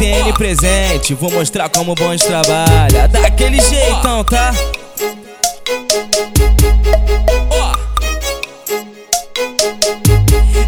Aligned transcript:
DN 0.00 0.32
presente, 0.32 1.12
vou 1.12 1.30
mostrar 1.30 1.68
como 1.68 1.94
bons 1.94 2.22
trabalha. 2.22 3.06
Daquele 3.06 3.60
jeitão, 3.60 4.24
tá? 4.24 4.50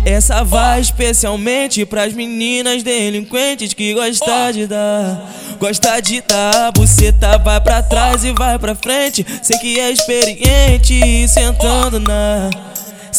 Essa 0.04 0.44
vai 0.44 0.82
especialmente 0.82 1.86
pras 1.86 2.12
meninas 2.12 2.82
delinquentes 2.82 3.72
que 3.72 3.94
gostam 3.94 4.52
de 4.52 4.66
dar. 4.66 5.26
Gosta 5.58 5.98
de 6.00 6.20
dar, 6.20 6.70
buceta 6.72 7.38
vai 7.38 7.58
pra 7.58 7.82
trás 7.82 8.24
e 8.24 8.32
vai 8.32 8.58
pra 8.58 8.74
frente. 8.74 9.24
Sei 9.42 9.56
que 9.56 9.80
é 9.80 9.90
experiente, 9.90 11.26
sentando 11.26 11.98
na. 11.98 12.50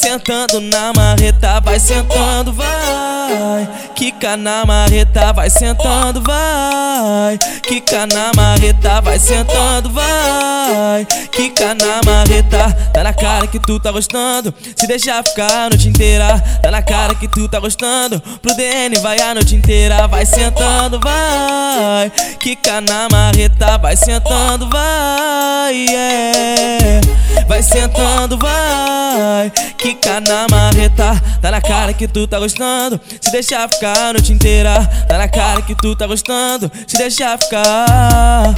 Sentando 0.04 0.60
na 0.60 0.92
marreta, 0.92 1.62
vai 1.62 1.80
sentando, 1.80 2.52
vai. 2.52 3.70
Quica 3.96 4.36
na 4.36 4.66
marreta, 4.66 5.32
vai 5.32 5.50
sentando, 5.50 6.22
vai. 6.22 7.40
Quica 7.62 8.06
na 8.08 8.30
marreta, 8.36 9.00
vai 9.00 9.18
sentando, 9.18 9.90
vai. 9.92 11.06
Quica 11.32 11.74
na 11.74 12.02
marreta, 12.06 12.70
tá 12.94 13.02
na 13.02 13.14
cara 13.14 13.48
que 13.48 13.58
tu 13.60 13.80
tá 13.80 13.94
gostando. 13.94 14.54
Se 14.76 14.86
deixar 14.86 15.24
ficar 15.24 15.68
a 15.68 15.70
noite 15.70 15.88
inteira, 15.88 16.38
tá 16.62 16.70
na 16.70 16.82
cara 16.82 17.16
que 17.16 17.30
tu 17.30 17.48
tá 17.48 17.62
gostando. 17.62 18.20
Pro 18.42 18.54
DN 18.58 19.00
vai 19.00 19.22
a 19.22 19.34
noite 19.34 19.56
inteira, 19.56 20.06
vai 20.06 20.26
sentando, 20.26 21.00
vai. 21.00 22.12
Quica 22.42 22.82
na 22.82 23.08
marreta, 23.10 23.78
vai 23.78 23.96
sentando, 23.96 24.68
vai. 24.70 25.74
Yeah. 25.74 27.14
Vai 27.48 27.62
sentando, 27.62 28.38
vai. 28.38 29.52
Quica 29.84 30.22
na 30.22 30.48
marreta, 30.50 31.22
tá 31.42 31.52
na 31.52 31.60
cara 31.60 31.92
que 31.92 32.08
tu 32.08 32.26
tá 32.26 32.40
gostando. 32.40 32.98
Se 33.20 33.30
deixar 33.34 33.68
ficar 33.68 33.98
a 33.98 34.14
noite 34.14 34.32
inteira, 34.32 34.80
tá 35.10 35.18
na 35.18 35.28
cara 35.28 35.62
que 35.62 35.76
tu 35.76 35.94
tá 35.94 36.08
gostando. 36.08 36.72
Se 36.88 36.98
deixar 36.98 37.38
ficar. 37.38 38.56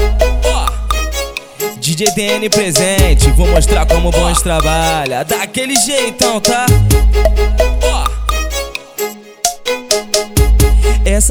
DJ 1.80 2.12
DN 2.12 2.48
presente, 2.48 3.32
vou 3.32 3.48
mostrar 3.48 3.88
como 3.88 4.12
bons 4.12 4.40
trabalha. 4.44 5.24
Daquele 5.24 5.76
jeitão, 5.76 6.40
tá? 6.40 6.68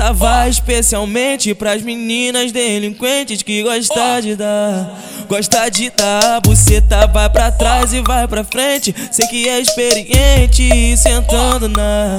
Essa 0.04 0.12
vai 0.12 0.50
especialmente 0.50 1.54
pras 1.54 1.80
meninas 1.80 2.52
delinquentes 2.52 3.42
que 3.42 3.62
gostam 3.62 4.20
de 4.20 4.36
dar. 4.36 5.00
Gosta 5.26 5.70
de 5.70 5.88
dar, 5.88 6.42
buceta 6.42 7.06
vai 7.06 7.30
pra 7.30 7.50
trás 7.50 7.94
e 7.94 8.02
vai 8.02 8.28
pra 8.28 8.44
frente. 8.44 8.94
Sei 9.10 9.26
que 9.26 9.48
é 9.48 9.58
experiente, 9.60 10.94
sentando 10.98 11.70
na. 11.70 12.18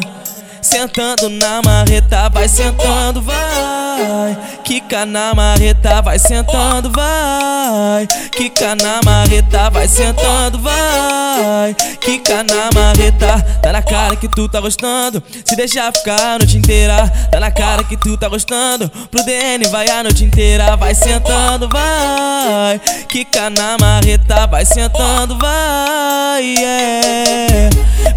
Sentando 0.63 1.29
na 1.29 1.61
marreta, 1.63 2.27
vai 2.29 2.49
sentando, 2.49 3.21
vai. 3.21 4.35
Quica 4.63 5.05
na 5.05 5.35
marreta, 5.35 6.01
vai 6.01 6.17
sentando, 6.17 6.89
vai. 6.89 8.07
Quica 8.35 8.75
na 8.75 8.99
marreta, 9.05 9.69
vai 9.69 9.87
sentando, 9.87 10.59
vai. 10.59 11.73
Quica 12.01 12.43
na 12.43 12.69
marreta, 12.73 13.41
tá 13.61 13.71
na 13.71 13.81
cara 13.81 14.15
que 14.17 14.27
tu 14.27 14.49
tá 14.49 14.59
gostando. 14.59 15.23
Se 15.45 15.55
deixar 15.55 15.91
ficar 15.93 16.33
a 16.33 16.37
noite 16.39 16.57
inteira, 16.57 17.07
tá 17.31 17.39
na 17.39 17.49
cara 17.49 17.83
que 17.83 17.95
tu 17.95 18.17
tá 18.17 18.27
gostando. 18.27 18.89
Pro 19.09 19.23
DN 19.23 19.65
vai 19.69 19.89
a 19.89 20.03
noite 20.03 20.25
inteira, 20.25 20.75
vai 20.75 20.93
sentando, 20.93 21.69
vai. 21.69 22.81
Quica 23.07 23.49
na 23.49 23.77
marreta, 23.79 24.45
vai 24.47 24.65
sentando, 24.65 25.37
vai. 25.37 26.55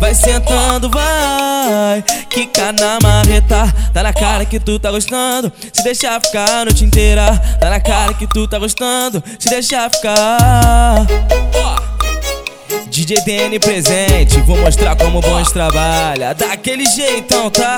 Vai 0.09 0.15
sentando, 0.15 0.89
vai. 0.89 2.03
Quica 2.31 2.73
na 2.73 2.99
marreta, 3.03 3.71
tá 3.93 4.03
na 4.03 4.11
cara 4.11 4.47
que 4.47 4.59
tu 4.59 4.79
tá 4.79 4.91
gostando. 4.91 5.53
Se 5.71 5.85
deixar 5.85 6.19
ficar 6.19 6.49
a 6.49 6.65
noite 6.65 6.83
inteira, 6.83 7.37
tá 7.61 7.69
na 7.69 7.79
cara 7.79 8.15
que 8.15 8.27
tu 8.27 8.49
tá 8.49 8.59
gostando. 8.59 9.23
Se 9.39 9.51
deixar 9.51 9.91
ficar. 9.91 11.07
DJ 12.89 13.21
DN 13.21 13.59
presente, 13.59 14.41
vou 14.47 14.57
mostrar 14.57 14.97
como 14.97 15.21
bons 15.21 15.53
trabalha. 15.53 16.33
Daquele 16.33 16.87
jeitão, 16.87 17.51
tá? 17.51 17.77